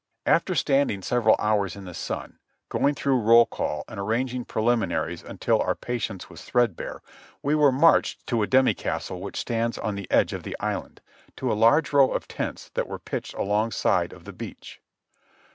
[0.25, 5.61] After standing several hours in the sun, going through roll call and arranging preliminaries until
[5.61, 7.03] our patience was threadbare,
[7.43, 11.01] we were marched by the demi castle which stands on the edge of the island,
[11.35, 14.81] to a large row of tents that were pitched alongside of the beach.